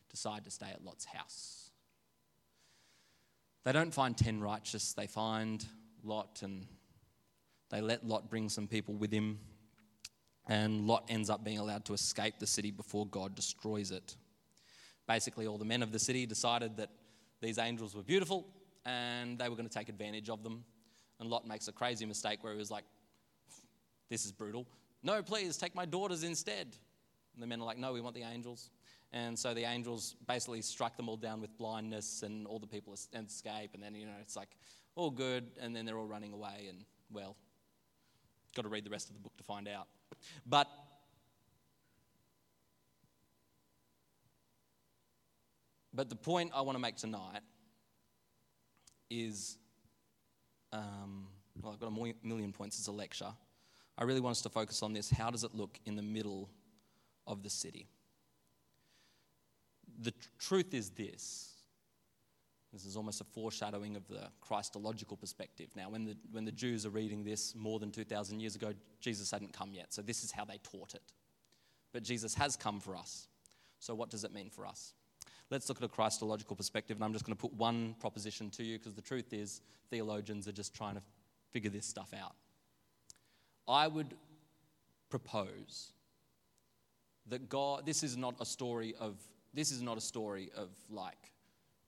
[0.09, 1.71] decide to stay at Lot's house.
[3.63, 5.65] They don't find 10 righteous, they find
[6.03, 6.65] Lot and
[7.69, 9.39] they let Lot bring some people with him
[10.47, 14.15] and Lot ends up being allowed to escape the city before God destroys it.
[15.07, 16.89] Basically, all the men of the city decided that
[17.41, 18.47] these angels were beautiful
[18.85, 20.63] and they were going to take advantage of them.
[21.19, 22.85] And Lot makes a crazy mistake where he was like,
[24.09, 24.65] This is brutal.
[25.03, 26.75] No, please, take my daughters instead.
[27.37, 28.71] And the men are like, No, we want the angels.
[29.13, 32.93] And so the angels basically struck them all down with blindness, and all the people
[32.93, 33.71] escape.
[33.75, 34.49] And then, you know, it's like
[34.95, 36.65] all good, and then they're all running away.
[36.67, 37.37] And, well,
[38.55, 39.87] got to read the rest of the book to find out.
[40.45, 40.67] But
[45.93, 47.41] but the point I want to make tonight
[49.09, 49.57] is
[50.73, 51.27] um,
[51.61, 53.31] well, I've got a million points as a lecture.
[53.97, 55.09] I really want us to focus on this.
[55.09, 56.49] How does it look in the middle
[57.27, 57.87] of the city?
[59.99, 61.53] The tr- truth is this
[62.73, 65.69] this is almost a foreshadowing of the Christological perspective.
[65.73, 69.31] Now, when the, when the Jews are reading this more than 2,000 years ago, Jesus
[69.31, 69.93] hadn't come yet.
[69.93, 71.13] So, this is how they taught it.
[71.93, 73.27] But Jesus has come for us.
[73.79, 74.93] So, what does it mean for us?
[75.49, 78.63] let's look at a Christological perspective, and I'm just going to put one proposition to
[78.63, 81.01] you because the truth is, theologians are just trying to
[81.51, 82.35] figure this stuff out.
[83.67, 84.13] I would
[85.09, 85.93] propose
[87.29, 89.15] that God, this is not a story of,
[89.53, 91.31] this is not a story of like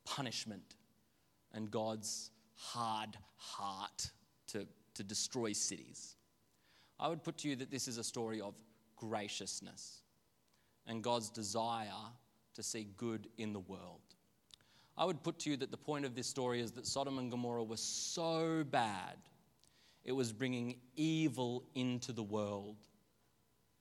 [0.05, 0.75] punishment
[1.53, 4.11] and God's hard heart
[4.47, 6.15] to, to destroy cities.
[6.99, 8.53] I would put to you that this is a story of
[8.97, 10.01] graciousness
[10.87, 11.87] and God's desire
[12.55, 14.01] to see good in the world.
[14.97, 17.31] I would put to you that the point of this story is that Sodom and
[17.31, 19.15] Gomorrah were so bad,
[20.03, 22.75] it was bringing evil into the world.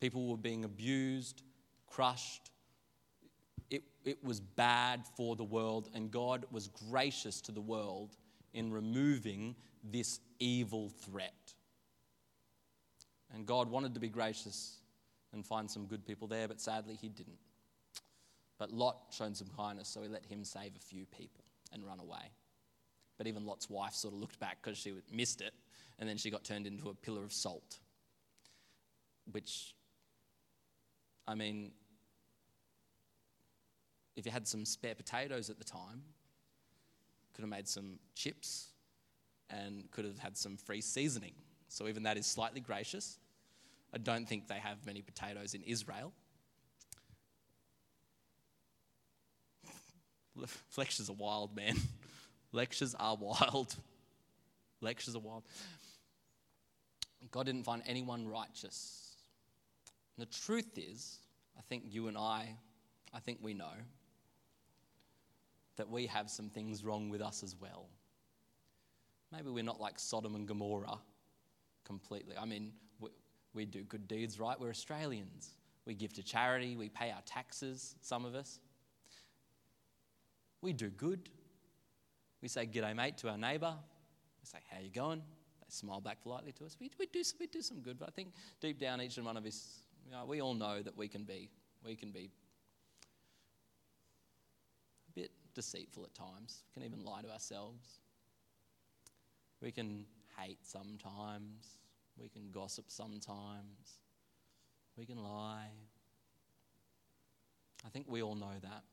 [0.00, 1.42] People were being abused,
[1.90, 2.50] crushed.
[3.70, 8.16] It, it was bad for the world, and God was gracious to the world
[8.54, 11.54] in removing this evil threat.
[13.34, 14.78] And God wanted to be gracious
[15.32, 17.38] and find some good people there, but sadly, He didn't.
[18.58, 22.00] But Lot showed some kindness, so he let him save a few people and run
[22.00, 22.32] away.
[23.16, 25.54] But even Lot's wife sort of looked back because she missed it,
[25.98, 27.78] and then she got turned into a pillar of salt.
[29.30, 29.74] Which,
[31.28, 31.72] I mean,
[34.16, 36.02] if you had some spare potatoes at the time,
[37.34, 38.68] could have made some chips
[39.50, 41.34] and could have had some free seasoning.
[41.68, 43.18] So even that is slightly gracious.
[43.92, 46.12] I don't think they have many potatoes in Israel.
[50.76, 51.76] Lectures are wild, man.
[52.52, 53.76] Lectures are wild.
[54.80, 55.44] Lectures are wild.
[57.30, 59.07] God didn't find anyone righteous.
[60.18, 61.18] And the truth is,
[61.56, 62.48] I think you and I,
[63.14, 63.74] I think we know
[65.76, 67.86] that we have some things wrong with us as well.
[69.30, 70.98] Maybe we're not like Sodom and Gomorrah
[71.84, 72.34] completely.
[72.36, 73.10] I mean, we,
[73.54, 74.58] we do good deeds, right?
[74.58, 75.50] We're Australians.
[75.84, 78.58] We give to charity, we pay our taxes, some of us.
[80.60, 81.28] We do good.
[82.42, 83.74] We say, G'day, mate, to our neighbour.
[84.42, 85.20] We say, How you going?
[85.60, 86.76] They smile back politely to us.
[86.80, 89.36] We, we, do, we do some good, but I think deep down, each and one
[89.36, 89.78] of us,
[90.08, 91.50] you know, we all know that we can be,
[91.84, 92.30] we can be
[95.08, 96.62] a bit deceitful at times.
[96.74, 98.00] We can even lie to ourselves.
[99.60, 100.06] We can
[100.38, 101.76] hate sometimes.
[102.16, 103.98] We can gossip sometimes.
[104.96, 105.72] We can lie.
[107.84, 108.84] I think we all know that.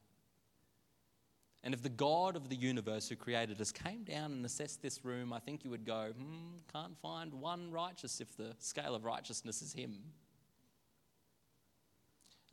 [1.63, 5.05] And if the God of the universe who created us came down and assessed this
[5.05, 9.05] room, I think you would go, hmm, can't find one righteous if the scale of
[9.05, 9.99] righteousness is Him.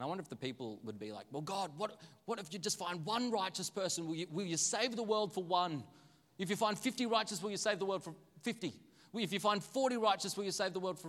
[0.03, 2.59] And I wonder if the people would be like, well, God, what, what if you
[2.59, 4.09] just find one righteous person?
[4.09, 5.85] Will you, will you save the world for one?
[6.41, 8.75] If you find 50 righteous, will you save the world for 50?
[9.15, 11.09] If you find 40 righteous, will you save the world for,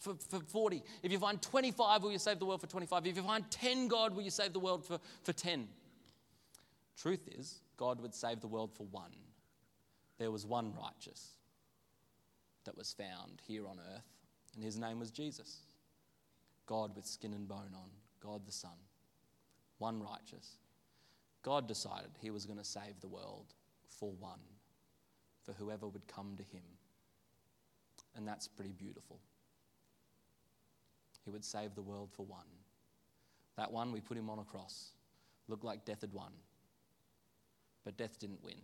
[0.00, 0.82] for, for 40?
[1.04, 3.06] If you find 25, will you save the world for 25?
[3.06, 5.68] If you find 10 God, will you save the world for, for 10?
[7.00, 9.12] Truth is, God would save the world for one.
[10.18, 11.28] There was one righteous
[12.64, 14.10] that was found here on earth,
[14.56, 15.60] and his name was Jesus.
[16.66, 17.88] God with skin and bone on,
[18.22, 18.70] God the Son.
[19.78, 20.58] One righteous.
[21.42, 23.54] God decided he was going to save the world
[23.88, 24.38] for one,
[25.44, 26.62] for whoever would come to him.
[28.14, 29.18] And that's pretty beautiful.
[31.24, 32.46] He would save the world for one.
[33.56, 34.92] That one, we put him on a cross.
[35.48, 36.32] Looked like death had won.
[37.84, 38.60] But death didn't win.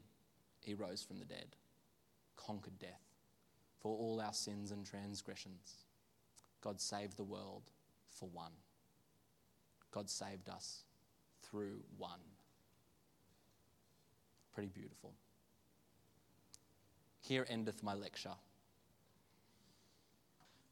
[0.60, 1.56] He rose from the dead,
[2.36, 3.02] conquered death
[3.80, 5.86] for all our sins and transgressions.
[6.60, 7.70] God saved the world
[8.10, 8.52] for one.
[9.98, 10.84] God saved us
[11.42, 12.20] through one.
[14.54, 15.12] Pretty beautiful.
[17.18, 18.34] Here endeth my lecture.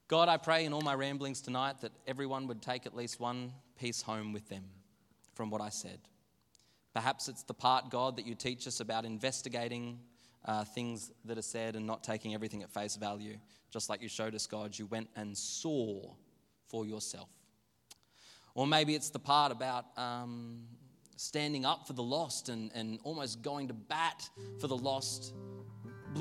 [0.06, 3.52] God, I pray in all my ramblings tonight that everyone would take at least one
[3.76, 4.62] piece home with them
[5.34, 5.98] from what I said.
[6.94, 9.98] Perhaps it's the part, God, that you teach us about investigating
[10.44, 13.38] uh, things that are said and not taking everything at face value.
[13.72, 16.14] Just like you showed us, God, you went and saw
[16.68, 17.28] for yourself.
[18.56, 20.62] Or maybe it's the part about um,
[21.16, 24.28] standing up for the lost and, and almost going to bat
[24.58, 25.34] for the lost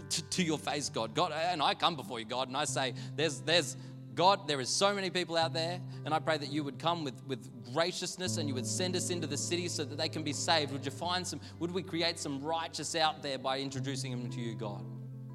[0.09, 1.15] to, to your face, God.
[1.15, 3.77] God, and I come before you, God, and I say, there's, there's,
[4.15, 7.05] God, there is so many people out there, and I pray that you would come
[7.05, 10.21] with, with graciousness and you would send us into the city so that they can
[10.21, 10.73] be saved.
[10.73, 14.41] Would you find some, would we create some righteous out there by introducing them to
[14.41, 14.83] you, God?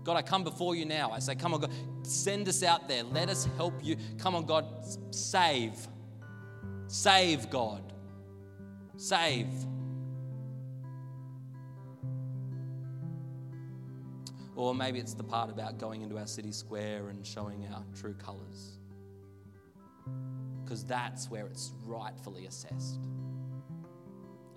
[0.04, 1.12] God, I come before you now.
[1.12, 1.72] I say, come on, God,
[2.02, 3.04] send us out there.
[3.04, 3.96] Let us help you.
[4.18, 4.66] Come on, God,
[5.14, 5.74] save.
[6.90, 7.92] Save, God.
[8.96, 9.46] Save.
[14.56, 18.14] Or maybe it's the part about going into our city square and showing our true
[18.14, 18.80] colours.
[20.64, 22.98] Because that's where it's rightfully assessed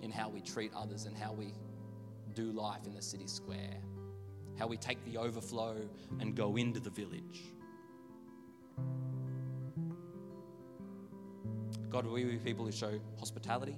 [0.02, 1.54] in how we treat others and how we
[2.34, 3.78] do life in the city square,
[4.58, 7.42] how we take the overflow and go into the village.
[11.94, 12.90] God, will we be people who show
[13.20, 13.76] hospitality,